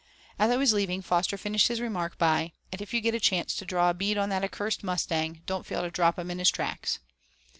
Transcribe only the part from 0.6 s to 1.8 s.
leaving, Foster finished his